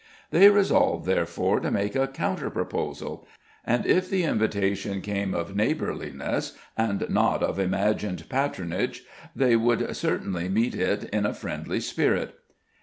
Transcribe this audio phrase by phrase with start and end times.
[0.31, 3.27] They resolved therefore to make a counter proposal;
[3.63, 9.03] and if the invitation came of neighbourliness, and not of imagined patronage,
[9.35, 12.33] they would certainly meet it in a friendly spirit!